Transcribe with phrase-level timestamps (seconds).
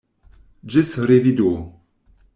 [0.75, 1.53] Ĝis revido.